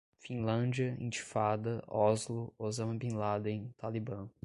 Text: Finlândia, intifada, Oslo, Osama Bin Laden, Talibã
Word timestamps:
Finlândia, 0.17 0.95
intifada, 0.99 1.83
Oslo, 1.87 2.51
Osama 2.57 2.95
Bin 2.95 3.13
Laden, 3.15 3.71
Talibã 3.77 4.27